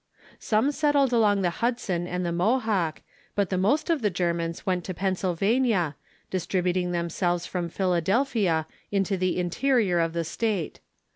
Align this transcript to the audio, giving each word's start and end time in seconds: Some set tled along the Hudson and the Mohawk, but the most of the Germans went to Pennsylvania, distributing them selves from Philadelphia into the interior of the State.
Some 0.39 0.71
set 0.71 0.93
tled 0.95 1.13
along 1.13 1.43
the 1.43 1.51
Hudson 1.61 2.07
and 2.07 2.25
the 2.25 2.31
Mohawk, 2.31 3.03
but 3.35 3.51
the 3.51 3.55
most 3.59 3.91
of 3.91 4.01
the 4.01 4.09
Germans 4.09 4.65
went 4.65 4.83
to 4.85 4.95
Pennsylvania, 4.95 5.95
distributing 6.31 6.89
them 6.91 7.07
selves 7.11 7.45
from 7.45 7.69
Philadelphia 7.69 8.65
into 8.91 9.15
the 9.15 9.37
interior 9.39 9.99
of 9.99 10.13
the 10.13 10.23
State. 10.23 10.79